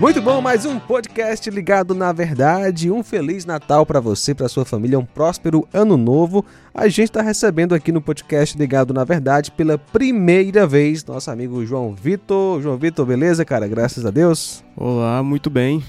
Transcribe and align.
Muito 0.00 0.20
bom, 0.20 0.40
mais 0.40 0.66
um 0.66 0.78
podcast 0.78 1.48
ligado 1.48 1.94
na 1.94 2.12
verdade. 2.12 2.90
Um 2.90 3.02
feliz 3.02 3.46
Natal 3.46 3.86
para 3.86 4.00
você, 4.00 4.34
para 4.34 4.48
sua 4.48 4.64
família, 4.64 4.98
um 4.98 5.04
próspero 5.04 5.66
ano 5.72 5.96
novo. 5.96 6.44
A 6.74 6.88
gente 6.88 7.04
está 7.04 7.22
recebendo 7.22 7.74
aqui 7.74 7.92
no 7.92 8.00
podcast 8.00 8.58
ligado 8.58 8.92
na 8.92 9.04
verdade 9.04 9.52
pela 9.52 9.78
primeira 9.78 10.66
vez 10.66 11.04
nosso 11.04 11.30
amigo 11.30 11.64
João 11.64 11.94
Vitor. 11.94 12.60
João 12.60 12.76
Vitor, 12.76 13.06
beleza, 13.06 13.44
cara? 13.44 13.68
Graças 13.68 14.04
a 14.04 14.10
Deus. 14.10 14.64
Olá, 14.76 15.22
muito 15.22 15.48
bem. 15.48 15.82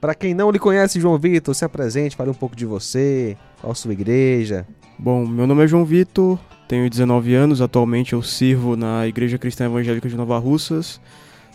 Para 0.00 0.14
quem 0.16 0.34
não 0.34 0.50
lhe 0.50 0.58
conhece, 0.58 1.00
João 1.00 1.16
Vitor, 1.16 1.54
se 1.54 1.64
apresente, 1.64 2.16
fale 2.16 2.30
um 2.30 2.34
pouco 2.34 2.56
de 2.56 2.66
você, 2.66 3.36
qual 3.60 3.70
a 3.70 3.74
sua 3.74 3.92
igreja. 3.92 4.66
Bom, 4.98 5.24
meu 5.24 5.46
nome 5.46 5.62
é 5.62 5.68
João 5.68 5.84
Vitor, 5.84 6.38
tenho 6.66 6.90
19 6.90 7.32
anos, 7.34 7.60
atualmente 7.60 8.12
eu 8.12 8.22
sirvo 8.22 8.76
na 8.76 9.06
Igreja 9.06 9.38
Cristã 9.38 9.66
Evangélica 9.66 10.08
de 10.08 10.16
Nova 10.16 10.36
Russas 10.38 11.00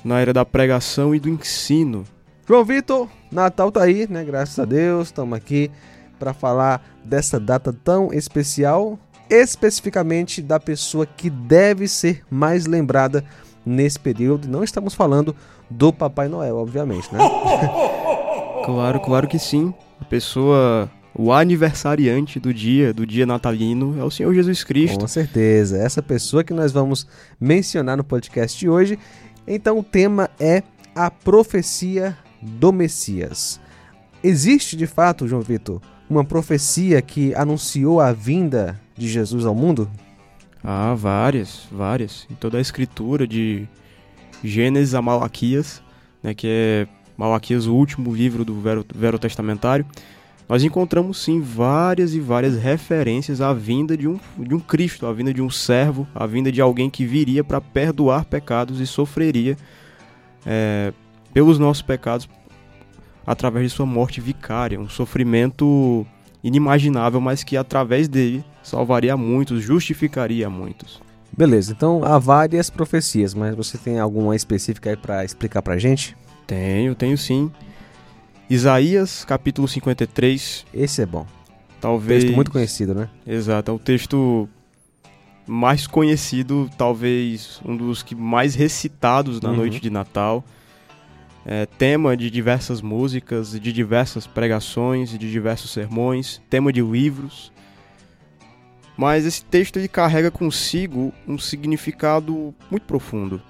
na 0.03 0.15
área 0.15 0.33
da 0.33 0.45
pregação 0.45 1.13
e 1.13 1.19
do 1.19 1.29
ensino. 1.29 2.03
João 2.47 2.63
Vitor, 2.63 3.07
Natal 3.31 3.71
tá 3.71 3.83
aí, 3.83 4.07
né? 4.09 4.23
Graças 4.23 4.57
a 4.57 4.65
Deus, 4.65 5.07
estamos 5.07 5.37
aqui 5.37 5.69
para 6.17 6.33
falar 6.33 6.81
dessa 7.03 7.39
data 7.39 7.73
tão 7.73 8.11
especial, 8.13 8.97
especificamente 9.29 10.41
da 10.41 10.59
pessoa 10.59 11.05
que 11.05 11.29
deve 11.29 11.87
ser 11.87 12.23
mais 12.29 12.65
lembrada 12.65 13.23
nesse 13.65 13.99
período. 13.99 14.47
Não 14.47 14.63
estamos 14.63 14.93
falando 14.93 15.35
do 15.69 15.91
Papai 15.91 16.27
Noel, 16.27 16.57
obviamente, 16.57 17.13
né? 17.13 17.19
claro, 18.65 18.99
claro 19.01 19.27
que 19.27 19.37
sim. 19.37 19.73
A 19.99 20.05
pessoa 20.05 20.89
o 21.19 21.33
aniversariante 21.33 22.39
do 22.39 22.53
dia, 22.53 22.93
do 22.93 23.03
dia 23.03 23.25
natalino, 23.25 23.99
é 23.99 24.03
o 24.03 24.11
Senhor 24.11 24.31
Jesus 24.35 24.63
Cristo. 24.63 24.99
Com 24.99 25.07
certeza, 25.07 25.77
essa 25.77 26.03
pessoa 26.03 26.43
que 26.43 26.53
nós 26.53 26.71
vamos 26.71 27.07
mencionar 27.39 27.97
no 27.97 28.03
podcast 28.03 28.57
de 28.57 28.69
hoje 28.69 28.99
então 29.47 29.79
o 29.79 29.83
tema 29.83 30.29
é 30.39 30.61
a 30.93 31.09
profecia 31.09 32.17
do 32.41 32.71
Messias. 32.73 33.59
Existe 34.23 34.75
de 34.75 34.87
fato, 34.87 35.27
João 35.27 35.41
Vitor, 35.41 35.81
uma 36.09 36.23
profecia 36.23 37.01
que 37.01 37.33
anunciou 37.35 38.01
a 38.01 38.11
vinda 38.11 38.79
de 38.97 39.07
Jesus 39.07 39.45
ao 39.45 39.55
mundo? 39.55 39.89
Ah, 40.63 40.93
várias, 40.95 41.67
várias. 41.71 42.27
Em 42.29 42.35
toda 42.35 42.57
a 42.57 42.61
escritura 42.61 43.27
de 43.27 43.67
Gênesis 44.43 44.93
a 44.93 45.01
Malaquias, 45.01 45.81
né, 46.21 46.33
que 46.33 46.47
é 46.47 46.87
Malaquias, 47.15 47.67
o 47.67 47.75
último 47.75 48.13
livro 48.13 48.43
do 48.43 48.59
Vero, 48.59 48.85
Vero 48.93 49.19
Testamentário, 49.19 49.85
nós 50.47 50.63
encontramos 50.63 51.21
sim 51.21 51.41
várias 51.41 52.13
e 52.13 52.19
várias 52.19 52.57
referências 52.57 53.41
à 53.41 53.53
vinda 53.53 53.97
de 53.97 54.07
um, 54.07 54.17
de 54.37 54.55
um 54.55 54.59
Cristo, 54.59 55.05
à 55.05 55.11
vinda 55.11 55.33
de 55.33 55.41
um 55.41 55.49
servo, 55.49 56.07
à 56.15 56.25
vinda 56.25 56.51
de 56.51 56.61
alguém 56.61 56.89
que 56.89 57.05
viria 57.05 57.43
para 57.43 57.59
perdoar 57.59 58.23
pecados 58.25 58.79
e 58.79 58.87
sofreria 58.87 59.57
é, 60.45 60.93
pelos 61.33 61.59
nossos 61.59 61.81
pecados 61.81 62.29
através 63.25 63.69
de 63.69 63.75
sua 63.75 63.85
morte 63.85 64.21
vicária, 64.21 64.79
um 64.79 64.87
sofrimento 64.87 66.07
inimaginável, 66.41 67.19
mas 67.19 67.43
que 67.43 67.57
através 67.57 68.07
dele 68.07 68.43
salvaria 68.63 69.17
muitos, 69.17 69.61
justificaria 69.61 70.49
muitos. 70.49 71.01
Beleza, 71.35 71.73
então 71.73 72.05
há 72.05 72.17
várias 72.17 72.69
profecias, 72.69 73.33
mas 73.33 73.53
você 73.53 73.77
tem 73.77 73.99
alguma 73.99 74.33
específica 74.33 74.91
aí 74.91 74.95
para 74.95 75.25
explicar 75.25 75.61
para 75.61 75.77
gente? 75.77 76.15
Tenho, 76.47 76.95
tenho 76.95 77.17
sim. 77.17 77.51
Isaías, 78.49 79.25
capítulo 79.25 79.67
53. 79.67 80.65
Esse 80.73 81.01
é 81.01 81.05
bom. 81.05 81.25
Talvez. 81.81 82.23
Texto 82.23 82.35
muito 82.35 82.51
conhecido, 82.51 82.95
né? 82.95 83.09
Exato, 83.25 83.71
é 83.71 83.73
o 83.73 83.79
texto 83.79 84.47
mais 85.45 85.85
conhecido, 85.85 86.69
talvez 86.77 87.59
um 87.65 87.75
dos 87.75 88.01
que 88.01 88.15
mais 88.15 88.55
recitados 88.55 89.41
na 89.41 89.49
uhum. 89.49 89.57
noite 89.57 89.81
de 89.81 89.89
Natal. 89.89 90.45
É, 91.45 91.65
tema 91.65 92.15
de 92.15 92.29
diversas 92.29 92.81
músicas, 92.81 93.51
de 93.51 93.71
diversas 93.71 94.25
pregações, 94.25 95.09
de 95.09 95.31
diversos 95.31 95.71
sermões, 95.71 96.41
tema 96.49 96.71
de 96.71 96.81
livros. 96.81 97.51
Mas 98.97 99.25
esse 99.25 99.43
texto 99.43 99.77
ele 99.77 99.87
carrega 99.87 100.31
consigo 100.31 101.13
um 101.27 101.37
significado 101.37 102.53
muito 102.71 102.83
profundo, 102.83 103.41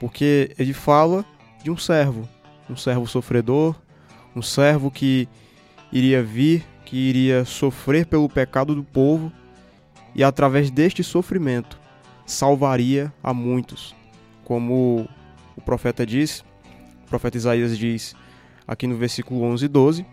porque 0.00 0.54
ele 0.58 0.72
fala 0.72 1.24
de 1.62 1.70
um 1.70 1.76
servo, 1.76 2.28
um 2.68 2.76
servo 2.76 3.06
sofredor, 3.06 3.76
um 4.36 4.42
servo 4.42 4.90
que 4.90 5.26
iria 5.90 6.22
vir, 6.22 6.62
que 6.84 6.96
iria 6.96 7.44
sofrer 7.46 8.04
pelo 8.04 8.28
pecado 8.28 8.74
do 8.74 8.84
povo 8.84 9.32
e 10.14 10.22
através 10.22 10.70
deste 10.70 11.02
sofrimento 11.02 11.80
salvaria 12.26 13.12
a 13.22 13.32
muitos. 13.32 13.94
Como 14.44 15.08
o 15.56 15.60
profeta 15.62 16.04
diz, 16.04 16.44
o 17.04 17.08
profeta 17.08 17.38
Isaías 17.38 17.76
diz 17.78 18.14
aqui 18.68 18.86
no 18.86 18.96
versículo 18.96 19.42
11 19.42 19.64
e 19.64 19.68
12: 19.68 20.06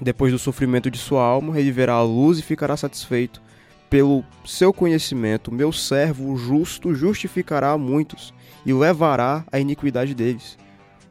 Depois 0.00 0.32
do 0.32 0.38
sofrimento 0.38 0.88
de 0.88 0.98
sua 0.98 1.24
alma, 1.24 1.58
ele 1.58 1.72
verá 1.72 1.94
a 1.94 2.02
luz 2.02 2.38
e 2.38 2.42
ficará 2.42 2.76
satisfeito. 2.76 3.42
Pelo 3.90 4.24
seu 4.44 4.72
conhecimento, 4.72 5.52
meu 5.52 5.72
servo, 5.72 6.36
justo, 6.36 6.94
justificará 6.94 7.72
a 7.72 7.78
muitos 7.78 8.32
e 8.64 8.72
levará 8.72 9.44
a 9.52 9.58
iniquidade 9.58 10.14
deles. 10.14 10.58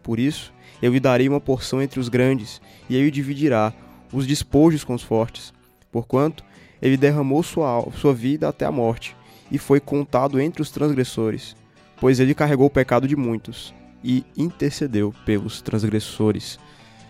Por 0.01 0.19
isso, 0.19 0.52
eu 0.83 0.91
lhe 0.91 0.99
darei 0.99 1.29
uma 1.29 1.39
porção 1.39 1.81
entre 1.81 1.97
os 1.97 2.09
grandes, 2.09 2.61
e 2.89 2.97
ele 2.97 3.09
dividirá 3.09 3.71
os 4.11 4.27
despojos 4.27 4.83
com 4.83 4.93
os 4.93 5.01
fortes. 5.01 5.53
Porquanto 5.89 6.43
ele 6.81 6.97
derramou 6.97 7.41
sua, 7.41 7.87
sua 7.95 8.13
vida 8.13 8.49
até 8.49 8.65
a 8.65 8.71
morte, 8.71 9.15
e 9.49 9.57
foi 9.57 9.79
contado 9.79 10.41
entre 10.41 10.61
os 10.61 10.71
transgressores, 10.71 11.55
pois 12.01 12.19
ele 12.19 12.35
carregou 12.35 12.67
o 12.67 12.69
pecado 12.69 13.07
de 13.07 13.15
muitos, 13.15 13.73
e 14.03 14.25
intercedeu 14.35 15.13
pelos 15.25 15.61
transgressores. 15.61 16.59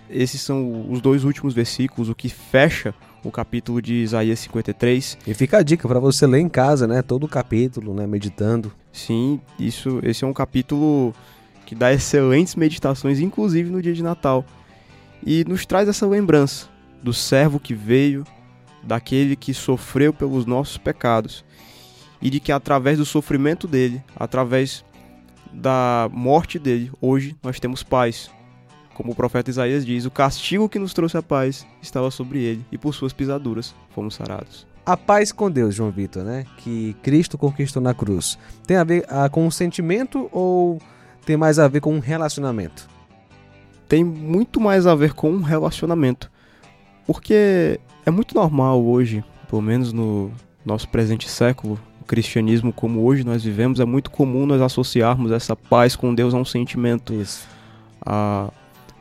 Esses 0.07 0.39
são 0.41 0.91
os 0.91 1.01
dois 1.01 1.23
últimos 1.23 1.55
versículos, 1.55 2.09
o 2.09 2.13
que 2.13 2.29
fecha 2.29 2.93
o 3.23 3.31
capítulo 3.31 3.81
de 3.81 3.95
Isaías 3.95 4.37
53. 4.37 5.17
E 5.25 5.33
fica 5.33 5.57
a 5.57 5.63
dica 5.63 5.87
para 5.87 5.99
você 5.99 6.27
ler 6.27 6.41
em 6.41 6.49
casa, 6.49 6.85
né? 6.85 7.01
Todo 7.01 7.23
o 7.23 7.27
capítulo, 7.27 7.91
né? 7.95 8.05
Meditando. 8.05 8.71
Sim, 8.91 9.41
isso, 9.57 9.99
esse 10.03 10.23
é 10.23 10.27
um 10.27 10.33
capítulo 10.33 11.15
que 11.73 11.79
dá 11.79 11.91
excelentes 11.91 12.55
meditações, 12.55 13.19
inclusive 13.19 13.71
no 13.71 13.81
dia 13.81 13.93
de 13.93 14.03
Natal, 14.03 14.45
e 15.25 15.43
nos 15.45 15.65
traz 15.65 15.89
essa 15.89 16.05
lembrança 16.05 16.69
do 17.01 17.11
servo 17.11 17.59
que 17.59 17.73
veio, 17.73 18.23
daquele 18.83 19.35
que 19.35 19.55
sofreu 19.55 20.13
pelos 20.13 20.45
nossos 20.45 20.77
pecados, 20.77 21.43
e 22.21 22.29
de 22.29 22.39
que 22.39 22.51
através 22.51 22.99
do 22.99 23.05
sofrimento 23.05 23.67
dele, 23.67 24.03
através 24.15 24.85
da 25.51 26.07
morte 26.13 26.59
dele, 26.59 26.91
hoje 27.01 27.35
nós 27.41 27.59
temos 27.59 27.81
paz. 27.81 28.29
Como 28.93 29.13
o 29.13 29.15
profeta 29.15 29.49
Isaías 29.49 29.83
diz, 29.83 30.05
o 30.05 30.11
castigo 30.11 30.69
que 30.69 30.77
nos 30.77 30.93
trouxe 30.93 31.17
a 31.17 31.23
paz 31.23 31.65
estava 31.81 32.11
sobre 32.11 32.39
ele, 32.43 32.63
e 32.71 32.77
por 32.77 32.93
suas 32.93 33.13
pisaduras 33.13 33.73
fomos 33.89 34.13
sarados. 34.13 34.67
A 34.85 34.95
paz 34.95 35.31
com 35.31 35.49
Deus, 35.49 35.73
João 35.73 35.89
Vitor, 35.89 36.23
né? 36.23 36.45
Que 36.57 36.95
Cristo 37.01 37.35
conquistou 37.35 37.81
na 37.81 37.95
cruz. 37.95 38.37
Tem 38.67 38.77
a 38.77 38.83
ver 38.83 39.05
ah, 39.07 39.27
com 39.29 39.47
um 39.47 39.51
sentimento 39.51 40.29
ou 40.31 40.77
tem 41.25 41.37
mais 41.37 41.59
a 41.59 41.67
ver 41.67 41.81
com 41.81 41.93
um 41.93 41.99
relacionamento? 41.99 42.87
Tem 43.87 44.03
muito 44.03 44.59
mais 44.59 44.87
a 44.87 44.95
ver 44.95 45.13
com 45.13 45.31
um 45.31 45.41
relacionamento. 45.41 46.31
Porque 47.05 47.79
é 48.05 48.11
muito 48.11 48.33
normal 48.35 48.83
hoje, 48.83 49.23
pelo 49.49 49.61
menos 49.61 49.91
no 49.91 50.31
nosso 50.65 50.87
presente 50.89 51.29
século, 51.29 51.79
o 52.01 52.05
cristianismo 52.05 52.71
como 52.71 53.03
hoje 53.03 53.23
nós 53.23 53.43
vivemos, 53.43 53.79
é 53.79 53.85
muito 53.85 54.09
comum 54.09 54.45
nós 54.45 54.61
associarmos 54.61 55.31
essa 55.31 55.55
paz 55.55 55.95
com 55.95 56.13
Deus 56.13 56.33
a 56.33 56.37
um 56.37 56.45
sentimento. 56.45 57.13
Isso. 57.13 57.47
A 58.05 58.51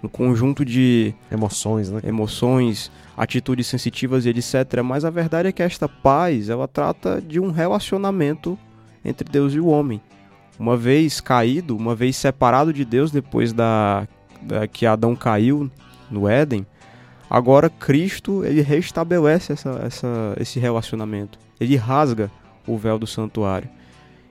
um 0.03 0.09
conjunto 0.09 0.65
de 0.65 1.15
emoções, 1.31 1.89
né? 1.89 2.01
Emoções, 2.03 2.91
atitudes 3.17 3.69
sensitivas 3.69 4.27
e 4.27 4.31
etc. 4.31 4.83
Mas 4.85 5.05
a 5.05 5.11
verdade 5.11 5.49
é 5.49 5.53
que 5.53 5.63
esta 5.63 5.89
paz, 5.89 6.49
ela 6.49 6.67
trata 6.67 7.21
de 7.21 7.39
um 7.39 7.53
relacionamento 7.53 8.59
entre 9.05 9.29
Deus 9.31 9.55
e 9.55 9.61
o 9.61 9.67
homem 9.67 10.01
uma 10.59 10.77
vez 10.77 11.21
caído, 11.21 11.77
uma 11.77 11.95
vez 11.95 12.17
separado 12.17 12.73
de 12.73 12.85
Deus 12.85 13.11
depois 13.11 13.53
da, 13.53 14.07
da 14.41 14.67
que 14.67 14.87
Adão 14.87 15.17
caiu 15.17 15.71
no 16.11 16.29
Éden, 16.29 16.67
agora 17.29 17.71
Cristo 17.71 18.45
ele 18.45 18.61
restabelece 18.61 19.53
essa, 19.53 19.71
essa, 19.85 20.37
esse 20.39 20.61
relacionamento. 20.61 21.39
Ele 21.61 21.77
rasga 21.77 22.31
o 22.67 22.77
véu 22.77 22.99
do 22.99 23.07
santuário. 23.07 23.69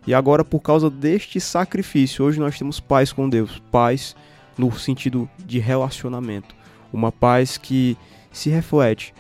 E 0.06 0.14
agora, 0.14 0.44
por 0.44 0.60
causa 0.62 0.90
deste 0.90 1.40
sacrifício, 1.40 2.26
hoje 2.26 2.40
nós 2.40 2.58
temos 2.58 2.80
paz 2.80 3.14
com 3.14 3.30
Deus. 3.30 3.62
Paz 3.72 4.16
no 4.58 4.72
sentido 4.72 5.30
de 5.46 5.60
relacionamento. 5.60 6.56
Uma 6.92 7.12
paz 7.12 7.58
que 7.58 7.96
se 8.32 8.50
reflete 8.50 9.14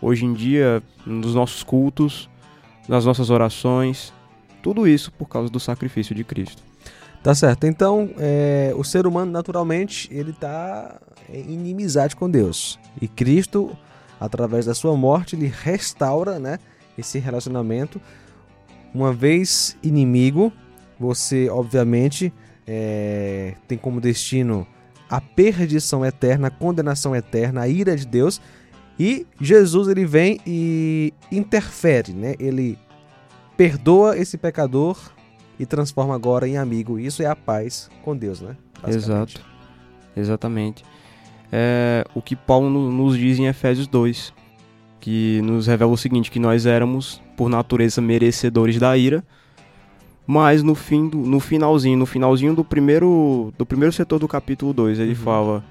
hoje 0.00 0.24
em 0.24 0.32
dia 0.32 0.82
nos 1.06 1.34
nossos 1.34 1.62
cultos, 1.62 2.28
nas 2.88 3.04
nossas 3.04 3.30
orações, 3.30 4.12
tudo 4.64 4.88
isso 4.88 5.12
por 5.12 5.28
causa 5.28 5.52
do 5.52 5.60
sacrifício 5.60 6.14
de 6.14 6.24
Cristo. 6.24 6.62
Tá 7.22 7.34
certo. 7.34 7.66
Então, 7.66 8.08
é, 8.18 8.72
o 8.74 8.82
ser 8.82 9.06
humano, 9.06 9.30
naturalmente, 9.30 10.08
ele 10.10 10.30
está 10.30 10.98
em 11.28 11.52
inimizade 11.52 12.16
com 12.16 12.30
Deus. 12.30 12.78
E 13.00 13.06
Cristo, 13.06 13.76
através 14.18 14.64
da 14.64 14.74
sua 14.74 14.96
morte, 14.96 15.36
ele 15.36 15.52
restaura 15.62 16.38
né, 16.38 16.58
esse 16.96 17.18
relacionamento. 17.18 18.00
Uma 18.94 19.12
vez 19.12 19.76
inimigo, 19.82 20.50
você, 20.98 21.50
obviamente, 21.50 22.32
é, 22.66 23.56
tem 23.68 23.76
como 23.76 24.00
destino 24.00 24.66
a 25.10 25.20
perdição 25.20 26.06
eterna, 26.06 26.48
a 26.48 26.50
condenação 26.50 27.14
eterna, 27.14 27.60
a 27.62 27.68
ira 27.68 27.94
de 27.94 28.06
Deus. 28.06 28.40
E 28.98 29.26
Jesus 29.38 29.88
ele 29.88 30.06
vem 30.06 30.40
e 30.46 31.12
interfere, 31.30 32.12
né? 32.12 32.34
Ele 32.38 32.78
perdoa 33.56 34.16
esse 34.16 34.36
pecador 34.36 34.96
e 35.58 35.66
transforma 35.66 36.14
agora 36.14 36.48
em 36.48 36.56
amigo. 36.56 36.98
Isso 36.98 37.22
é 37.22 37.26
a 37.26 37.36
paz 37.36 37.88
com 38.02 38.16
Deus, 38.16 38.40
né? 38.40 38.56
Exato. 38.86 39.40
Exatamente. 40.16 40.84
É, 41.52 42.04
o 42.14 42.22
que 42.22 42.34
Paulo 42.34 42.68
nos 42.68 43.16
diz 43.16 43.38
em 43.38 43.46
Efésios 43.46 43.86
2, 43.86 44.32
que 45.00 45.40
nos 45.42 45.66
revela 45.66 45.92
o 45.92 45.96
seguinte, 45.96 46.30
que 46.30 46.38
nós 46.38 46.66
éramos, 46.66 47.20
por 47.36 47.48
natureza, 47.48 48.00
merecedores 48.00 48.78
da 48.78 48.96
ira, 48.96 49.24
mas 50.26 50.62
no 50.62 50.74
fim 50.74 51.08
do, 51.08 51.18
no 51.18 51.38
finalzinho, 51.38 51.98
no 51.98 52.06
finalzinho 52.06 52.54
do 52.54 52.64
primeiro 52.64 53.52
do 53.58 53.66
primeiro 53.66 53.92
setor 53.92 54.18
do 54.18 54.26
capítulo 54.26 54.72
2, 54.72 54.98
ele 54.98 55.10
uhum. 55.10 55.16
fala 55.16 55.64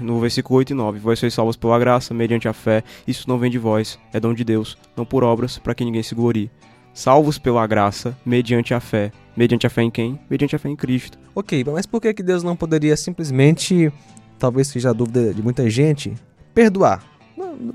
no 0.00 0.20
versículo 0.20 0.58
8 0.58 0.70
e 0.70 0.74
9, 0.74 0.98
vós 0.98 1.18
sois 1.18 1.32
salvos 1.32 1.56
pela 1.56 1.78
graça, 1.78 2.12
mediante 2.12 2.46
a 2.46 2.52
fé, 2.52 2.84
isso 3.06 3.28
não 3.28 3.38
vem 3.38 3.50
de 3.50 3.58
vós, 3.58 3.98
é 4.12 4.20
dom 4.20 4.34
de 4.34 4.44
Deus, 4.44 4.76
não 4.96 5.04
por 5.04 5.24
obras, 5.24 5.58
para 5.58 5.74
que 5.74 5.84
ninguém 5.84 6.02
se 6.02 6.14
glorie. 6.14 6.50
Salvos 6.94 7.38
pela 7.38 7.66
graça, 7.66 8.16
mediante 8.24 8.74
a 8.74 8.80
fé. 8.80 9.10
Mediante 9.34 9.66
a 9.66 9.70
fé 9.70 9.82
em 9.82 9.90
quem? 9.90 10.20
Mediante 10.28 10.54
a 10.54 10.58
fé 10.58 10.68
em 10.68 10.76
Cristo. 10.76 11.18
Ok, 11.34 11.64
mas 11.64 11.86
por 11.86 12.00
que, 12.00 12.12
que 12.12 12.22
Deus 12.22 12.42
não 12.42 12.54
poderia 12.54 12.96
simplesmente, 12.96 13.90
talvez 14.38 14.68
seja 14.68 14.90
a 14.90 14.92
dúvida 14.92 15.32
de 15.32 15.42
muita 15.42 15.68
gente, 15.70 16.12
perdoar? 16.52 17.02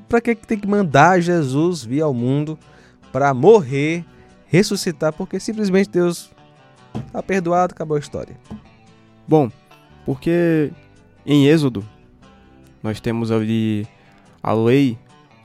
Para 0.07 0.21
que, 0.21 0.35
que 0.35 0.45
tem 0.45 0.59
que 0.59 0.67
mandar 0.67 1.19
Jesus 1.19 1.83
vir 1.83 2.01
ao 2.01 2.13
mundo 2.13 2.59
para 3.11 3.33
morrer 3.33 4.05
ressuscitar, 4.45 5.11
porque 5.13 5.39
simplesmente 5.39 5.89
Deus 5.89 6.31
está 7.07 7.21
perdoado, 7.21 7.73
acabou 7.73 7.97
a 7.97 7.99
história. 7.99 8.37
Bom, 9.27 9.51
porque 10.05 10.71
em 11.25 11.47
Êxodo 11.47 11.83
nós 12.81 12.99
temos 12.99 13.31
ali 13.31 13.85
a 14.41 14.53
lei, 14.53 14.97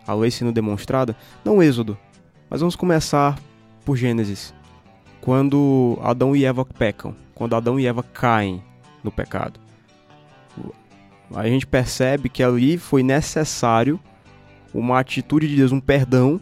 a 0.07 0.15
lei 0.15 0.31
sendo 0.31 0.53
demonstrada, 0.53 1.17
não 1.45 1.63
Êxodo, 1.63 1.99
mas 2.49 2.61
vamos 2.61 2.77
começar 2.77 3.39
por 3.85 3.97
Gênesis. 3.97 4.55
Quando 5.21 5.99
Adão 6.03 6.35
e 6.35 6.45
Eva 6.45 6.65
pecam, 6.65 7.15
quando 7.35 7.55
Adão 7.55 7.79
e 7.79 7.87
Eva 7.87 8.03
caem 8.03 8.63
no 9.03 9.13
pecado. 9.13 9.61
A 11.35 11.47
gente 11.47 11.67
percebe 11.67 12.29
que 12.29 12.43
ali 12.43 12.77
foi 12.77 13.03
necessário 13.03 13.99
uma 14.75 14.99
atitude 14.99 15.49
de 15.49 15.57
Deus, 15.57 15.73
um 15.73 15.81
perdão 15.81 16.41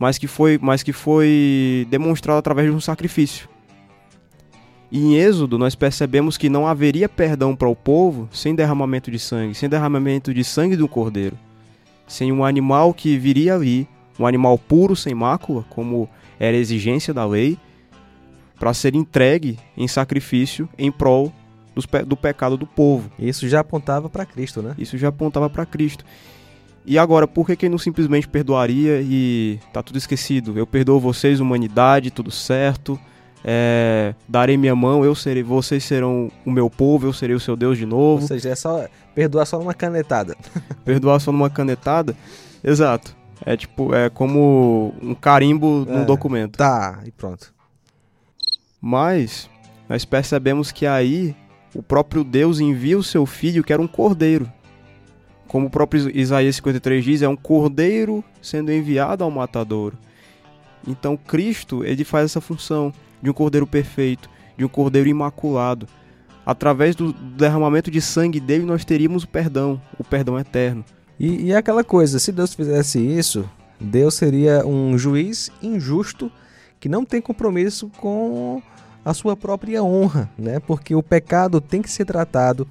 mas 0.00 0.16
que 0.16 0.26
foi, 0.26 0.58
mas 0.60 0.82
que 0.82 0.94
foi 0.94 1.86
demonstrado 1.90 2.38
através 2.38 2.70
de 2.70 2.74
um 2.74 2.80
sacrifício. 2.80 3.46
E 4.90 4.98
em 4.98 5.16
Êxodo 5.16 5.58
nós 5.58 5.74
percebemos 5.74 6.38
que 6.38 6.48
não 6.48 6.66
haveria 6.66 7.06
perdão 7.06 7.54
para 7.54 7.68
o 7.68 7.76
povo 7.76 8.26
sem 8.32 8.54
derramamento 8.54 9.10
de 9.10 9.18
sangue, 9.18 9.54
sem 9.54 9.68
derramamento 9.68 10.32
de 10.32 10.42
sangue 10.42 10.74
do 10.74 10.88
cordeiro, 10.88 11.36
sem 12.08 12.32
um 12.32 12.42
animal 12.42 12.94
que 12.94 13.18
viria 13.18 13.54
ali, 13.54 13.86
um 14.20 14.26
animal 14.26 14.58
puro 14.58 14.94
sem 14.94 15.14
mácula, 15.14 15.64
como 15.70 16.08
era 16.38 16.56
a 16.56 16.60
exigência 16.60 17.14
da 17.14 17.24
lei, 17.24 17.58
para 18.58 18.74
ser 18.74 18.94
entregue 18.94 19.58
em 19.76 19.88
sacrifício 19.88 20.68
em 20.78 20.92
prol 20.92 21.32
do 22.06 22.16
pecado 22.16 22.58
do 22.58 22.66
povo. 22.66 23.10
Isso 23.18 23.48
já 23.48 23.60
apontava 23.60 24.10
para 24.10 24.26
Cristo, 24.26 24.60
né? 24.60 24.74
Isso 24.76 24.98
já 24.98 25.08
apontava 25.08 25.48
para 25.48 25.64
Cristo. 25.64 26.04
E 26.84 26.98
agora, 26.98 27.26
por 27.26 27.46
que, 27.46 27.56
que 27.56 27.66
ele 27.66 27.70
não 27.70 27.78
simplesmente 27.78 28.28
perdoaria 28.28 29.00
e 29.02 29.58
tá 29.72 29.82
tudo 29.82 29.96
esquecido? 29.96 30.58
Eu 30.58 30.66
perdoo 30.66 31.00
vocês, 31.00 31.40
humanidade, 31.40 32.10
tudo 32.10 32.30
certo. 32.30 33.00
É, 33.42 34.14
darei 34.28 34.58
minha 34.58 34.76
mão, 34.76 35.02
eu 35.02 35.14
serei, 35.14 35.42
vocês 35.42 35.82
serão 35.82 36.30
o 36.44 36.50
meu 36.50 36.68
povo, 36.68 37.06
eu 37.06 37.12
serei 37.12 37.34
o 37.34 37.40
seu 37.40 37.56
Deus 37.56 37.78
de 37.78 37.86
novo. 37.86 38.22
Ou 38.22 38.28
seja, 38.28 38.50
é 38.50 38.54
só 38.54 38.86
perdoar 39.14 39.46
só 39.46 39.58
numa 39.58 39.72
canetada. 39.72 40.36
perdoar 40.84 41.18
só 41.20 41.32
numa 41.32 41.48
canetada? 41.48 42.14
Exato. 42.62 43.19
É 43.44 43.56
tipo, 43.56 43.94
é 43.94 44.10
como 44.10 44.94
um 45.02 45.14
carimbo 45.14 45.86
é, 45.88 45.98
no 45.98 46.04
documento. 46.04 46.56
Tá, 46.56 47.00
e 47.04 47.10
pronto. 47.10 47.52
Mas 48.80 49.48
nós 49.88 50.04
percebemos 50.04 50.70
que 50.70 50.86
aí 50.86 51.34
o 51.74 51.82
próprio 51.82 52.24
Deus 52.24 52.60
envia 52.60 52.98
o 52.98 53.02
seu 53.02 53.24
filho, 53.26 53.62
que 53.62 53.72
era 53.72 53.80
um 53.80 53.86
cordeiro. 53.86 54.50
Como 55.46 55.66
o 55.66 55.70
próprio 55.70 56.16
Isaías 56.16 56.56
53 56.56 57.04
diz, 57.04 57.22
é 57.22 57.28
um 57.28 57.36
cordeiro 57.36 58.22
sendo 58.40 58.72
enviado 58.72 59.24
ao 59.24 59.30
matadouro. 59.30 59.98
Então 60.86 61.16
Cristo, 61.16 61.84
ele 61.84 62.04
faz 62.04 62.26
essa 62.26 62.40
função 62.40 62.92
de 63.22 63.30
um 63.30 63.32
cordeiro 63.32 63.66
perfeito, 63.66 64.30
de 64.56 64.64
um 64.64 64.68
cordeiro 64.68 65.08
imaculado. 65.08 65.86
Através 66.44 66.96
do 66.96 67.12
derramamento 67.12 67.90
de 67.90 68.00
sangue 68.00 68.40
dele, 68.40 68.64
nós 68.64 68.84
teríamos 68.84 69.24
o 69.24 69.28
perdão, 69.28 69.80
o 69.98 70.04
perdão 70.04 70.38
eterno. 70.38 70.84
E, 71.20 71.44
e 71.44 71.52
é 71.52 71.56
aquela 71.56 71.84
coisa, 71.84 72.18
se 72.18 72.32
Deus 72.32 72.54
fizesse 72.54 72.98
isso, 72.98 73.48
Deus 73.78 74.14
seria 74.14 74.66
um 74.66 74.98
juiz 74.98 75.52
injusto 75.62 76.32
que 76.80 76.88
não 76.88 77.04
tem 77.04 77.20
compromisso 77.20 77.90
com 77.98 78.62
a 79.04 79.14
sua 79.14 79.36
própria 79.36 79.84
honra, 79.84 80.30
né? 80.36 80.58
Porque 80.60 80.94
o 80.94 81.02
pecado 81.02 81.60
tem 81.60 81.82
que 81.82 81.90
ser 81.90 82.06
tratado 82.06 82.66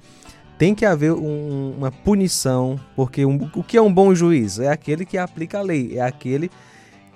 tem 0.60 0.74
que 0.74 0.84
haver 0.84 1.14
um, 1.14 1.74
uma 1.78 1.90
punição, 1.90 2.78
porque 2.94 3.24
um, 3.24 3.50
o 3.54 3.64
que 3.64 3.78
é 3.78 3.80
um 3.80 3.90
bom 3.90 4.14
juiz? 4.14 4.58
É 4.58 4.68
aquele 4.68 5.06
que 5.06 5.16
aplica 5.16 5.58
a 5.58 5.62
lei, 5.62 5.96
é 5.96 6.02
aquele 6.02 6.50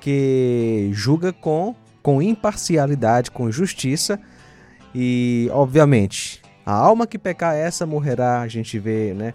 que 0.01 0.89
julga 0.95 1.31
com, 1.31 1.77
com 2.03 2.23
imparcialidade, 2.23 3.31
com 3.31 3.53
justiça 3.53 4.19
e, 4.95 5.51
obviamente, 5.53 6.41
a 6.65 6.73
alma 6.73 7.07
que 7.07 7.19
pecar 7.19 7.55
essa 7.55 7.85
morrerá, 7.85 8.41
a 8.41 8.49
gente 8.49 8.79
vê, 8.79 9.13
né? 9.13 9.35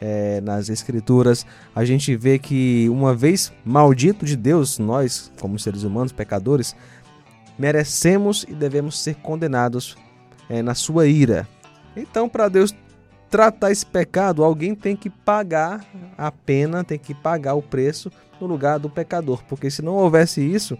É, 0.00 0.40
nas 0.40 0.70
escrituras, 0.70 1.44
a 1.74 1.84
gente 1.84 2.16
vê 2.16 2.38
que 2.38 2.88
uma 2.88 3.14
vez 3.14 3.52
maldito 3.62 4.24
de 4.24 4.34
Deus, 4.34 4.78
nós, 4.78 5.30
como 5.38 5.58
seres 5.58 5.82
humanos, 5.82 6.10
pecadores, 6.10 6.74
merecemos 7.58 8.46
e 8.48 8.54
devemos 8.54 8.98
ser 8.98 9.16
condenados 9.16 9.96
é, 10.48 10.62
na 10.62 10.74
sua 10.74 11.06
ira. 11.06 11.46
Então, 11.94 12.30
para 12.30 12.48
Deus 12.48 12.74
tratar 13.28 13.70
esse 13.70 13.84
pecado, 13.84 14.42
alguém 14.42 14.74
tem 14.74 14.96
que 14.96 15.10
pagar 15.10 15.84
a 16.16 16.32
pena, 16.32 16.82
tem 16.82 16.98
que 16.98 17.14
pagar 17.14 17.54
o 17.54 17.62
preço 17.62 18.10
no 18.40 18.46
lugar 18.46 18.78
do 18.78 18.88
pecador, 18.88 19.42
porque 19.48 19.70
se 19.70 19.82
não 19.82 19.92
houvesse 19.94 20.40
isso, 20.40 20.78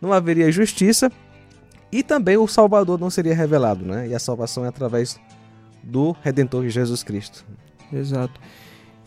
não 0.00 0.12
haveria 0.12 0.50
justiça 0.50 1.10
e 1.90 2.02
também 2.02 2.38
o 2.38 2.48
Salvador 2.48 2.98
não 2.98 3.10
seria 3.10 3.34
revelado, 3.34 3.84
né? 3.84 4.08
E 4.08 4.14
a 4.14 4.18
salvação 4.18 4.64
é 4.64 4.68
através 4.68 5.20
do 5.82 6.16
Redentor 6.22 6.66
Jesus 6.68 7.02
Cristo. 7.02 7.44
Exato. 7.92 8.40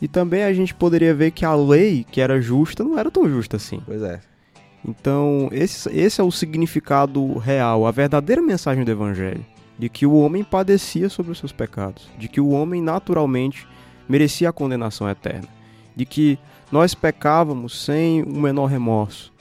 E 0.01 0.08
também 0.08 0.44
a 0.44 0.54
gente 0.54 0.74
poderia 0.74 1.13
ver 1.13 1.32
que 1.32 1.46
a 1.46 1.56
lei, 1.56 2.06
que 2.10 2.22
era 2.22 2.42
justa, 2.42 2.84
não 2.84 2.98
era 2.98 3.10
tão 3.10 3.27
justa 3.30 3.58
assim. 3.58 3.82
Pois 3.86 4.01
é. 4.01 4.20
Então, 4.88 5.50
esse, 5.51 5.89
esse 5.89 6.22
é 6.22 6.24
o 6.24 6.32
significado 6.32 7.38
real, 7.38 7.88
a 7.88 7.92
verdadeira 7.92 8.42
mensagem 8.42 8.84
do 8.84 8.92
Evangelho 8.92 9.44
de 9.77 9.89
que 9.89 10.06
o 10.06 10.13
homem 10.13 10.44
padecia 10.44 11.10
sobre 11.10 11.32
os 11.32 11.38
seus 11.38 11.51
pecados, 11.51 12.10
de 12.18 12.27
que 12.27 12.39
o 12.39 12.50
homem 12.50 12.82
naturalmente 12.82 13.68
merecia 14.08 14.50
a 14.50 14.54
condenação 14.54 15.10
eterna, 15.10 15.48
de 15.96 16.06
que 16.06 16.39
nós 16.72 16.96
pecávamos 16.96 17.84
sem 17.84 18.24
o 18.24 18.39
menor 18.39 18.68
remorso 18.68 19.34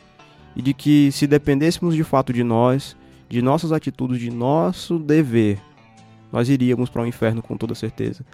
e 0.56 0.62
de 0.62 0.74
que 0.74 1.10
se 1.12 1.26
dependêssemos 1.26 1.94
de 1.94 2.04
fato 2.04 2.32
de 2.32 2.42
nós, 2.42 2.96
de 3.28 3.40
nossas 3.40 3.72
atitudes, 3.72 4.20
de 4.20 4.30
nosso 4.30 4.98
dever, 4.98 5.58
nós 6.32 6.48
iríamos 6.48 6.90
para 6.90 7.02
o 7.02 7.06
inferno 7.06 7.42
com 7.42 7.56
toda 7.56 7.74
certeza. 7.74 8.24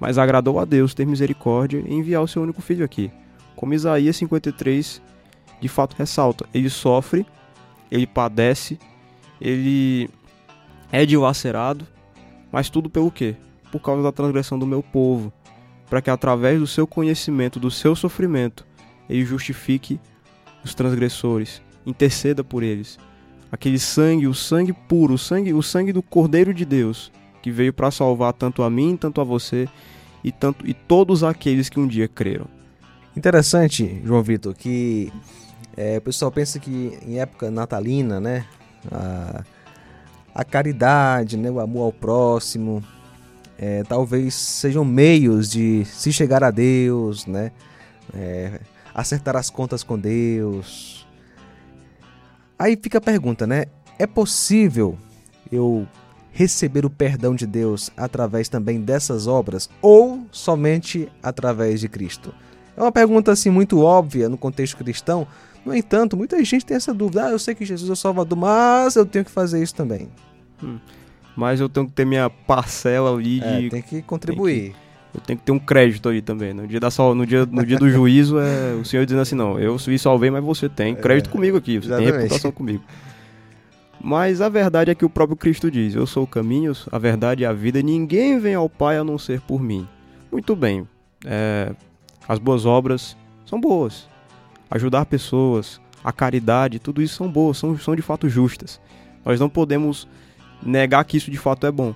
Mas 0.00 0.18
agradou 0.18 0.60
a 0.60 0.64
Deus 0.64 0.94
ter 0.94 1.06
misericórdia 1.06 1.82
e 1.84 1.92
enviar 1.92 2.22
o 2.22 2.28
seu 2.28 2.42
único 2.42 2.62
filho 2.62 2.84
aqui. 2.84 3.10
Como 3.56 3.74
Isaías 3.74 4.16
53 4.16 5.02
de 5.60 5.68
fato 5.68 5.96
ressalta, 5.96 6.46
ele 6.54 6.70
sofre, 6.70 7.26
ele 7.90 8.06
padece, 8.06 8.78
ele 9.40 10.08
é 10.92 11.04
dilacerado, 11.04 11.86
mas 12.50 12.70
tudo 12.70 12.88
pelo 12.88 13.10
quê? 13.10 13.36
Por 13.70 13.80
causa 13.80 14.02
da 14.02 14.12
transgressão 14.12 14.58
do 14.58 14.66
meu 14.66 14.82
povo, 14.82 15.32
para 15.88 16.00
que 16.00 16.10
através 16.10 16.60
do 16.60 16.66
seu 16.66 16.86
conhecimento, 16.86 17.58
do 17.58 17.70
seu 17.70 17.94
sofrimento, 17.94 18.66
ele 19.08 19.24
justifique 19.24 20.00
os 20.64 20.74
transgressores, 20.74 21.62
interceda 21.84 22.44
por 22.44 22.62
eles. 22.62 22.98
Aquele 23.50 23.78
sangue, 23.78 24.26
o 24.26 24.34
sangue 24.34 24.72
puro, 24.72 25.14
o 25.14 25.18
sangue, 25.18 25.52
o 25.54 25.62
sangue 25.62 25.92
do 25.92 26.02
Cordeiro 26.02 26.52
de 26.52 26.64
Deus, 26.64 27.10
que 27.42 27.50
veio 27.50 27.72
para 27.72 27.90
salvar 27.90 28.32
tanto 28.32 28.62
a 28.62 28.70
mim, 28.70 28.96
tanto 28.96 29.20
a 29.20 29.24
você 29.24 29.68
e 30.22 30.32
tanto 30.32 30.66
e 30.66 30.74
todos 30.74 31.22
aqueles 31.22 31.68
que 31.68 31.78
um 31.78 31.86
dia 31.86 32.08
creram. 32.08 32.46
Interessante, 33.16 34.00
João 34.04 34.22
Vitor, 34.22 34.54
que 34.54 35.12
é, 35.76 35.98
o 35.98 36.00
pessoal 36.00 36.30
pensa 36.30 36.58
que 36.58 36.98
em 37.06 37.18
época 37.18 37.50
natalina, 37.50 38.20
né, 38.20 38.44
a, 38.90 39.44
a 40.34 40.44
caridade, 40.44 41.36
né, 41.36 41.50
o 41.50 41.60
amor 41.60 41.84
ao 41.84 41.92
próximo, 41.92 42.82
é, 43.58 43.82
talvez 43.84 44.34
sejam 44.34 44.84
meios 44.84 45.50
de 45.50 45.84
se 45.84 46.12
chegar 46.12 46.44
a 46.44 46.50
Deus, 46.50 47.26
né, 47.26 47.50
é, 48.14 48.60
acertar 48.94 49.36
as 49.36 49.50
contas 49.50 49.82
com 49.82 49.98
Deus. 49.98 51.06
Aí 52.58 52.76
fica 52.80 52.98
a 52.98 53.00
pergunta, 53.00 53.46
né? 53.46 53.66
É 53.98 54.06
possível 54.06 54.98
eu 55.50 55.86
receber 56.32 56.84
o 56.84 56.90
perdão 56.90 57.34
de 57.34 57.46
Deus 57.46 57.90
através 57.96 58.48
também 58.48 58.80
dessas 58.80 59.26
obras 59.26 59.68
ou 59.82 60.26
somente 60.30 61.08
através 61.22 61.80
de 61.80 61.88
Cristo? 61.88 62.34
É 62.76 62.82
uma 62.82 62.92
pergunta 62.92 63.32
assim 63.32 63.50
muito 63.50 63.80
óbvia 63.80 64.28
no 64.28 64.38
contexto 64.38 64.76
cristão. 64.76 65.26
No 65.64 65.74
entanto, 65.74 66.16
muita 66.16 66.42
gente 66.44 66.64
tem 66.64 66.76
essa 66.76 66.94
dúvida. 66.94 67.26
Ah, 67.26 67.30
eu 67.30 67.38
sei 67.38 67.54
que 67.54 67.64
Jesus 67.64 67.90
é 67.90 67.92
o 67.92 67.96
Salvador, 67.96 68.38
mas 68.38 68.94
eu 68.94 69.04
tenho 69.04 69.24
que 69.24 69.30
fazer 69.30 69.62
isso 69.62 69.74
também. 69.74 70.08
Hum. 70.62 70.78
Mas 71.36 71.60
eu 71.60 71.68
tenho 71.68 71.86
que 71.86 71.92
ter 71.92 72.04
minha 72.04 72.30
parcela 72.30 73.14
ali 73.14 73.40
é, 73.42 73.60
de. 73.60 73.70
Tem 73.70 73.82
que 73.82 74.02
contribuir. 74.02 74.62
Tem 74.62 74.72
que 74.72 74.88
eu 75.14 75.20
tenho 75.20 75.38
que 75.38 75.44
ter 75.44 75.52
um 75.52 75.58
crédito 75.58 76.08
aí 76.08 76.20
também. 76.20 76.52
No 76.52 76.66
dia, 76.66 76.78
da 76.78 76.90
sal, 76.90 77.14
no 77.14 77.26
dia, 77.26 77.46
no 77.46 77.64
dia 77.64 77.78
do 77.78 77.90
juízo, 77.90 78.38
é 78.38 78.74
o 78.74 78.84
senhor 78.84 79.04
dizendo 79.04 79.22
assim: 79.22 79.34
não, 79.34 79.58
eu 79.58 79.76
me 79.86 79.98
salvei, 79.98 80.30
mas 80.30 80.44
você 80.44 80.68
tem 80.68 80.94
crédito 80.96 81.30
é, 81.30 81.32
comigo 81.32 81.56
aqui, 81.56 81.78
você 81.78 81.86
exatamente. 81.86 82.12
tem 82.12 82.20
reputação 82.22 82.52
comigo. 82.52 82.84
Mas 84.00 84.40
a 84.40 84.48
verdade 84.48 84.90
é 84.90 84.94
que 84.94 85.04
o 85.04 85.10
próprio 85.10 85.36
Cristo 85.36 85.70
diz: 85.70 85.94
Eu 85.94 86.06
sou 86.06 86.24
o 86.24 86.26
caminho, 86.26 86.72
a 86.90 86.98
verdade 86.98 87.42
e 87.42 87.46
a 87.46 87.52
vida, 87.52 87.82
ninguém 87.82 88.38
vem 88.38 88.54
ao 88.54 88.68
Pai 88.68 88.96
a 88.96 89.04
não 89.04 89.18
ser 89.18 89.40
por 89.40 89.60
mim. 89.60 89.86
Muito 90.30 90.54
bem, 90.54 90.86
é, 91.24 91.74
as 92.28 92.38
boas 92.38 92.64
obras 92.64 93.16
são 93.44 93.60
boas. 93.60 94.08
Ajudar 94.70 95.06
pessoas, 95.06 95.80
a 96.04 96.12
caridade, 96.12 96.78
tudo 96.78 97.02
isso 97.02 97.16
são 97.16 97.30
boas, 97.30 97.58
são, 97.58 97.76
são 97.78 97.96
de 97.96 98.02
fato 98.02 98.28
justas. 98.28 98.80
Nós 99.24 99.40
não 99.40 99.48
podemos 99.48 100.06
negar 100.62 101.04
que 101.04 101.16
isso 101.16 101.30
de 101.30 101.38
fato 101.38 101.66
é 101.66 101.72
bom. 101.72 101.94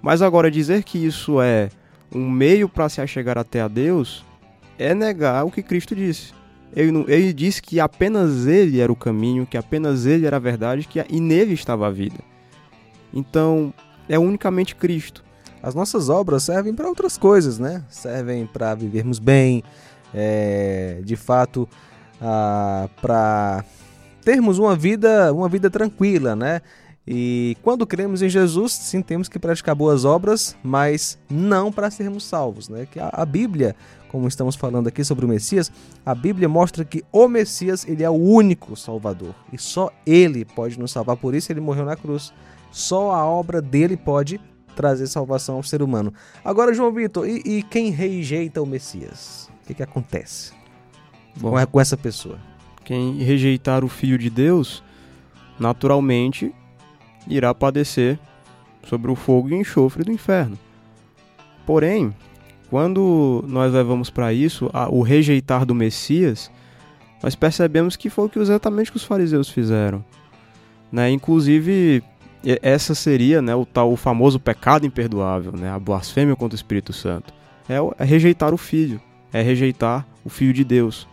Mas 0.00 0.22
agora 0.22 0.50
dizer 0.50 0.84
que 0.84 1.04
isso 1.04 1.40
é 1.40 1.68
um 2.14 2.30
meio 2.30 2.68
para 2.68 2.88
se 2.88 3.00
achegar 3.00 3.36
até 3.36 3.60
a 3.60 3.68
Deus 3.68 4.24
é 4.78 4.94
negar 4.94 5.44
o 5.44 5.50
que 5.50 5.62
Cristo 5.62 5.94
disse. 5.94 6.32
Ele, 6.74 7.04
ele 7.08 7.32
disse 7.32 7.62
que 7.62 7.80
apenas 7.80 8.46
ele 8.46 8.80
era 8.80 8.92
o 8.92 8.96
caminho, 8.96 9.46
que 9.46 9.56
apenas 9.56 10.06
ele 10.06 10.26
era 10.26 10.36
a 10.36 10.40
verdade, 10.40 10.86
que 10.86 11.04
e 11.08 11.20
nele 11.20 11.54
estava 11.54 11.86
a 11.86 11.90
vida. 11.90 12.18
Então, 13.14 13.72
é 14.08 14.18
unicamente 14.18 14.74
Cristo. 14.74 15.24
As 15.62 15.74
nossas 15.74 16.08
obras 16.08 16.44
servem 16.44 16.74
para 16.74 16.88
outras 16.88 17.16
coisas, 17.16 17.58
né? 17.58 17.82
Servem 17.88 18.46
para 18.46 18.74
vivermos 18.74 19.18
bem, 19.18 19.64
é, 20.14 21.00
de 21.02 21.16
fato, 21.16 21.68
para 23.00 23.64
termos 24.22 24.58
uma 24.58 24.76
vida, 24.76 25.32
uma 25.32 25.48
vida 25.48 25.70
tranquila, 25.70 26.36
né? 26.36 26.60
E 27.06 27.56
quando 27.62 27.86
cremos 27.86 28.20
em 28.20 28.28
Jesus, 28.28 28.72
sim, 28.72 29.00
temos 29.00 29.28
que 29.28 29.38
praticar 29.38 29.76
boas 29.76 30.04
obras, 30.04 30.56
mas 30.62 31.16
não 31.30 31.70
para 31.70 31.88
sermos 31.88 32.24
salvos, 32.24 32.68
né? 32.68 32.86
Que 32.90 32.98
a, 32.98 33.10
a, 33.12 33.24
Bíblia, 33.24 33.76
como 34.08 34.26
estamos 34.26 34.56
falando 34.56 34.88
aqui 34.88 35.04
sobre 35.04 35.24
o 35.24 35.28
Messias, 35.28 35.70
a 36.04 36.14
Bíblia 36.16 36.48
mostra 36.48 36.84
que 36.84 37.04
o 37.12 37.28
Messias, 37.28 37.86
ele 37.86 38.02
é 38.02 38.10
o 38.10 38.14
único 38.14 38.74
Salvador 38.74 39.34
e 39.52 39.58
só 39.58 39.92
ele 40.04 40.44
pode 40.44 40.80
nos 40.80 40.90
salvar, 40.90 41.16
por 41.16 41.32
isso 41.32 41.52
ele 41.52 41.60
morreu 41.60 41.84
na 41.84 41.94
cruz. 41.94 42.32
Só 42.72 43.12
a 43.12 43.24
obra 43.24 43.62
dele 43.62 43.96
pode 43.96 44.40
trazer 44.74 45.06
salvação 45.06 45.54
ao 45.54 45.62
ser 45.62 45.82
humano. 45.82 46.12
Agora, 46.44 46.74
João 46.74 46.92
Vitor, 46.92 47.26
e, 47.28 47.40
e 47.44 47.62
quem 47.62 47.90
rejeita 47.90 48.60
o 48.60 48.66
Messias? 48.66 49.48
O 49.62 49.66
que, 49.66 49.74
que 49.74 49.82
acontece 49.82 50.52
Bom, 51.36 51.52
com, 51.52 51.66
com 51.66 51.80
essa 51.80 51.96
pessoa? 51.96 52.38
Quem 52.84 53.18
rejeitar 53.18 53.84
o 53.84 53.88
Filho 53.88 54.18
de 54.18 54.28
Deus, 54.28 54.82
naturalmente 55.58 56.52
irá 57.28 57.54
padecer 57.54 58.18
sobre 58.86 59.10
o 59.10 59.16
fogo 59.16 59.50
e 59.50 59.54
enxofre 59.54 60.04
do 60.04 60.12
inferno. 60.12 60.58
Porém, 61.64 62.14
quando 62.70 63.44
nós 63.48 63.72
levamos 63.72 64.10
para 64.10 64.32
isso 64.32 64.70
o 64.90 65.02
rejeitar 65.02 65.64
do 65.64 65.74
Messias, 65.74 66.50
nós 67.22 67.34
percebemos 67.34 67.96
que 67.96 68.10
foi 68.10 68.26
o 68.26 68.28
que 68.28 68.38
exatamente 68.38 68.90
que 68.90 68.96
os 68.96 69.04
fariseus 69.04 69.48
fizeram. 69.48 70.04
Né? 70.90 71.10
Inclusive, 71.10 72.02
essa 72.62 72.94
seria 72.94 73.42
né, 73.42 73.54
o, 73.54 73.64
tal, 73.64 73.92
o 73.92 73.96
famoso 73.96 74.38
pecado 74.38 74.86
imperdoável, 74.86 75.52
né? 75.52 75.70
a 75.70 75.78
blasfêmia 75.78 76.36
contra 76.36 76.54
o 76.54 76.58
Espírito 76.58 76.92
Santo. 76.92 77.32
É, 77.68 77.76
é 77.98 78.04
rejeitar 78.04 78.54
o 78.54 78.56
Filho, 78.56 79.00
é 79.32 79.42
rejeitar 79.42 80.06
o 80.24 80.28
Filho 80.28 80.52
de 80.52 80.64
Deus. 80.64 81.08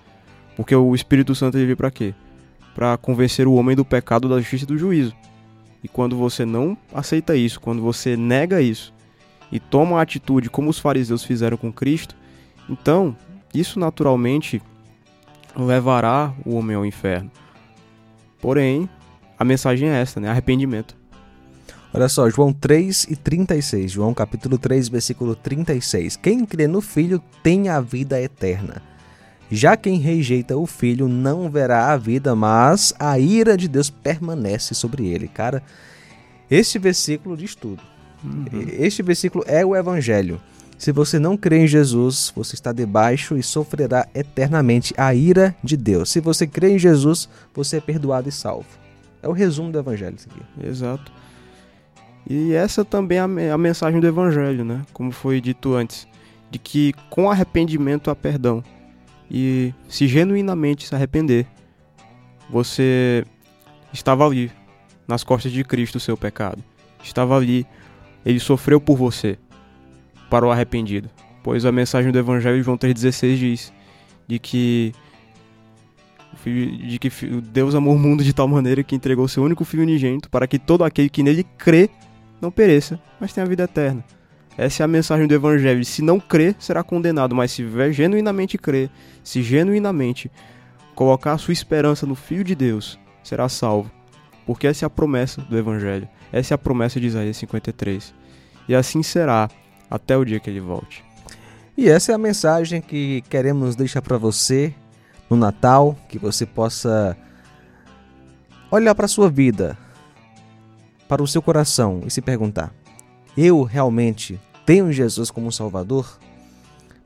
Porque 0.56 0.76
o 0.76 0.94
Espírito 0.94 1.34
Santo 1.34 1.58
ele 1.58 1.66
veio 1.66 1.78
para 1.78 1.90
quê? 1.90 2.14
Para 2.76 2.98
convencer 2.98 3.48
o 3.48 3.54
homem 3.54 3.76
do 3.76 3.84
pecado, 3.84 4.30
da 4.30 4.40
justiça 4.40 4.66
e 4.66 4.68
do 4.68 4.78
juízo. 4.78 5.16
E 5.84 5.88
quando 5.88 6.16
você 6.16 6.46
não 6.46 6.78
aceita 6.94 7.36
isso, 7.36 7.60
quando 7.60 7.82
você 7.82 8.16
nega 8.16 8.62
isso 8.62 8.94
e 9.52 9.60
toma 9.60 10.00
a 10.00 10.02
atitude 10.02 10.50
como 10.50 10.70
os 10.70 10.80
fariseus 10.80 11.24
fizeram 11.24 11.58
com 11.58 11.72
Cristo, 11.72 12.16
então 12.70 13.16
isso 13.54 13.80
naturalmente 13.80 14.62
levará 15.56 16.34
o 16.46 16.56
homem 16.56 16.76
ao 16.76 16.86
inferno. 16.86 17.30
Porém, 18.42 18.90
a 19.38 19.44
mensagem 19.44 19.90
é 19.90 20.02
esta, 20.02 20.20
né? 20.20 20.30
Arrependimento. 20.30 20.96
Olha 21.94 22.10
só, 22.10 22.28
João 22.30 22.52
3 22.52 23.08
e 23.10 23.16
36. 23.16 23.92
João 23.92 24.14
capítulo 24.14 24.58
3, 24.58 24.90
versículo 24.90 25.36
36. 25.36 26.16
Quem 26.16 26.44
crê 26.44 26.66
no 26.66 26.82
Filho 26.82 27.22
tem 27.44 27.70
a 27.70 27.80
vida 27.80 28.20
eterna. 28.20 28.82
Já 29.52 29.78
quem 29.78 30.00
rejeita 30.00 30.58
o 30.58 30.66
filho 30.66 31.08
não 31.08 31.50
verá 31.50 31.92
a 31.92 31.98
vida, 31.98 32.36
mas 32.36 32.94
a 32.98 33.20
ira 33.20 33.56
de 33.56 33.68
Deus 33.68 33.90
permanece 33.90 34.74
sobre 34.74 35.08
ele. 35.08 35.28
Cara, 35.28 35.62
este 36.50 36.80
versículo 36.80 37.38
diz 37.38 37.56
tudo. 37.56 37.82
Uhum. 38.24 38.46
Este 38.80 39.04
versículo 39.04 39.44
é 39.48 39.66
o 39.66 39.76
evangelho. 39.76 40.42
Se 40.78 40.92
você 40.92 41.20
não 41.20 41.38
crê 41.38 41.60
em 41.60 41.68
Jesus, 41.68 42.34
você 42.36 42.56
está 42.56 42.72
debaixo 42.72 43.38
e 43.38 43.44
sofrerá 43.44 44.08
eternamente 44.14 44.94
a 44.98 45.14
ira 45.14 45.56
de 45.64 45.78
Deus. 45.78 46.10
Se 46.10 46.20
você 46.20 46.48
crê 46.48 46.72
em 46.74 46.80
Jesus, 46.80 47.30
você 47.54 47.78
é 47.78 47.82
perdoado 47.82 48.28
e 48.28 48.32
salvo. 48.32 48.68
É 49.22 49.28
o 49.28 49.32
resumo 49.32 49.72
do 49.72 49.80
evangelho 49.80 50.16
isso 50.18 50.28
aqui. 50.30 50.68
Exato. 50.68 51.12
E 52.30 52.54
essa 52.54 52.84
também 52.84 53.18
é 53.18 53.52
a 53.52 53.58
mensagem 53.58 54.00
do 54.00 54.08
evangelho, 54.08 54.66
né? 54.66 54.82
Como 54.92 55.12
foi 55.12 55.40
dito 55.40 55.74
antes, 55.74 56.08
de 56.50 56.58
que 56.60 56.94
com 57.10 57.30
arrependimento 57.30 58.10
há 58.10 58.16
perdão 58.16 58.64
e 59.34 59.74
se 59.90 60.08
genuinamente 60.08 60.88
se 60.88 60.94
arrepender, 60.94 61.48
você 62.48 63.26
estava 63.92 64.24
ali, 64.26 64.52
nas 65.08 65.24
costas 65.24 65.52
de 65.52 65.64
Cristo, 65.64 65.96
o 65.96 66.00
seu 66.00 66.16
pecado. 66.16 66.64
Estava 67.04 67.36
ali, 67.36 67.66
ele 68.24 68.40
sofreu 68.40 68.80
por 68.80 68.96
você, 68.96 69.40
para 70.30 70.46
o 70.46 70.52
arrependido. 70.52 71.10
Pois 71.42 71.66
a 71.66 71.72
mensagem 71.72 72.12
do 72.12 72.20
Evangelho 72.20 72.58
de 72.58 72.64
João 72.64 72.78
3,16 72.78 73.36
diz 73.36 73.74
de 74.28 74.38
que 74.38 74.94
de 76.46 77.00
que 77.00 77.10
Deus 77.42 77.74
amou 77.74 77.96
o 77.96 78.00
mundo 78.00 78.24
de 78.24 78.34
tal 78.34 78.48
maneira 78.48 78.84
que 78.84 78.96
entregou 78.96 79.28
seu 79.28 79.44
único 79.44 79.64
filho 79.64 79.84
unigênito 79.84 80.30
para 80.30 80.48
que 80.48 80.60
todo 80.60 80.84
aquele 80.84 81.10
que 81.10 81.24
nele 81.24 81.46
crê 81.58 81.90
não 82.42 82.52
pereça, 82.52 83.00
mas 83.20 83.32
tenha 83.32 83.46
vida 83.46 83.64
eterna. 83.64 84.04
Essa 84.58 84.84
é 84.84 84.86
a 84.86 84.88
mensagem 84.88 85.28
do 85.28 85.34
Evangelho. 85.34 85.84
Se 85.84 86.02
não 86.02 86.20
crer, 86.20 86.56
será 86.60 86.84
condenado. 86.84 87.36
Mas 87.36 87.52
se 87.52 87.66
genuinamente 87.92 88.58
crer, 88.58 88.90
se 89.24 89.42
genuinamente 89.42 90.32
colocar 90.96 91.38
sua 91.38 91.54
esperança 91.54 92.06
no 92.06 92.16
Filho 92.16 92.44
de 92.44 92.56
Deus, 92.56 93.00
será 93.24 93.50
salvo. 93.50 93.92
Porque 94.46 94.68
essa 94.68 94.86
é 94.86 94.88
a 94.88 94.90
promessa 94.90 95.42
do 95.42 95.58
Evangelho. 95.58 96.08
Essa 96.32 96.54
é 96.54 96.56
a 96.56 96.58
promessa 96.58 97.00
de 97.00 97.08
Isaías 97.08 97.38
53. 97.38 98.14
E 98.68 98.76
assim 98.76 99.02
será 99.02 99.50
até 99.90 100.16
o 100.18 100.26
dia 100.26 100.40
que 100.40 100.50
ele 100.50 100.60
volte. 100.60 101.04
E 101.76 101.90
essa 101.90 102.12
é 102.12 102.16
a 102.16 102.20
mensagem 102.20 102.82
que 102.82 103.24
queremos 103.30 103.76
deixar 103.76 104.02
para 104.02 104.18
você 104.18 104.74
no 105.30 105.36
Natal, 105.36 105.98
que 106.08 106.20
você 106.20 106.46
possa 106.46 107.18
olhar 108.70 108.94
para 108.94 109.06
a 109.06 109.10
sua 109.10 109.30
vida, 109.30 109.78
para 111.08 111.24
o 111.24 111.28
seu 111.28 111.42
coração 111.42 112.02
e 112.06 112.12
se 112.12 112.22
perguntar: 112.22 112.72
eu 113.38 113.64
realmente 113.64 114.40
tenho 114.66 114.92
Jesus 114.92 115.30
como 115.32 115.52
Salvador? 115.52 116.20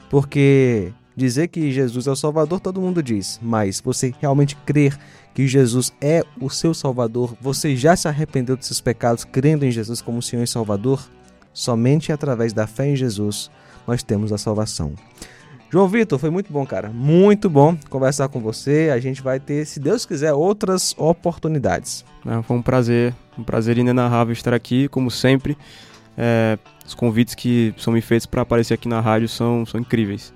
Porque 0.10 0.94
dizer 1.16 1.48
que 1.48 1.72
Jesus 1.72 2.08
é 2.08 2.12
o 2.12 2.16
Salvador 2.16 2.60
todo 2.60 2.82
mundo 2.82 3.02
diz, 3.02 3.40
mas 3.42 3.82
você 3.82 4.14
realmente 4.20 4.56
crer 4.58 4.98
que 5.34 5.48
Jesus 5.48 5.94
é 6.02 6.24
o 6.40 6.50
seu 6.50 6.74
Salvador, 6.74 7.36
você 7.40 7.76
já 7.76 7.96
se 7.96 8.08
arrependeu 8.08 8.58
dos 8.58 8.68
seus 8.68 8.82
pecados 8.82 9.24
crendo 9.24 9.66
em 9.66 9.72
Jesus 9.72 10.02
como 10.02 10.22
Senhor 10.22 10.44
e 10.44 10.48
Salvador? 10.48 11.08
Somente 11.54 12.12
através 12.12 12.54
da 12.54 12.68
fé 12.68 12.90
em 12.90 12.96
Jesus 12.96 13.50
nós 13.86 14.04
temos 14.04 14.32
a 14.34 14.38
salvação. 14.38 14.94
João 15.70 15.88
Vitor, 15.88 16.18
foi 16.18 16.30
muito 16.30 16.52
bom, 16.52 16.66
cara. 16.66 16.90
Muito 16.90 17.50
bom 17.50 17.78
conversar 17.90 18.30
com 18.30 18.40
você. 18.40 18.90
A 18.94 19.00
gente 19.00 19.22
vai 19.22 19.38
ter, 19.38 19.66
se 19.66 19.82
Deus 19.82 20.06
quiser, 20.06 20.34
outras 20.34 20.96
oportunidades. 20.98 22.06
É, 22.26 22.42
foi 22.42 22.56
um 22.56 22.62
prazer, 22.62 23.14
um 23.38 23.44
prazer 23.44 23.78
inenarrável 23.78 24.32
estar 24.32 24.54
aqui, 24.54 24.88
como 24.88 25.12
sempre. 25.12 25.58
É, 26.18 26.58
os 26.86 26.94
convites 26.94 27.36
que 27.36 27.74
são 27.78 27.94
me 27.94 28.02
feitos 28.02 28.26
para 28.26 28.42
aparecer 28.42 28.74
aqui 28.74 28.88
na 28.88 29.00
rádio 29.00 29.30
são, 29.30 29.66
são 29.66 29.80
incríveis. 29.80 30.34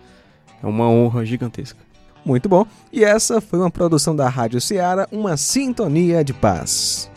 É 0.61 0.67
uma 0.67 0.88
honra 0.88 1.25
gigantesca. 1.25 1.79
Muito 2.23 2.47
bom. 2.47 2.65
E 2.91 3.03
essa 3.03 3.41
foi 3.41 3.59
uma 3.59 3.71
produção 3.71 4.15
da 4.15 4.29
Rádio 4.29 4.61
Ceará, 4.61 5.07
uma 5.11 5.35
sintonia 5.38 6.23
de 6.23 6.33
paz. 6.33 7.09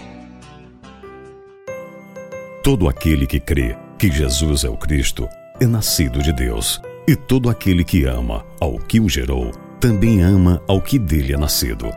Todo 2.63 2.89
aquele 2.89 3.27
que 3.27 3.39
crê 3.39 3.77
que 3.99 4.11
Jesus 4.11 4.65
é 4.65 4.69
o 4.71 4.77
Cristo 4.77 5.29
é 5.61 5.67
nascido 5.67 6.23
de 6.23 6.33
Deus. 6.33 6.81
E 7.07 7.15
todo 7.15 7.51
aquele 7.51 7.85
que 7.85 8.05
ama 8.05 8.47
ao 8.59 8.79
que 8.79 8.99
o 8.99 9.09
gerou 9.09 9.51
também 9.79 10.23
ama 10.23 10.63
ao 10.67 10.81
que 10.81 10.99
dele 10.99 11.35
é 11.35 11.37
nascido. 11.37 11.93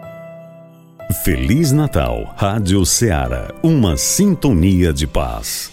Feliz 1.24 1.72
Natal, 1.72 2.34
Rádio 2.36 2.86
Ceará, 2.86 3.54
uma 3.64 3.96
sintonia 3.96 4.92
de 4.92 5.08
paz. 5.08 5.72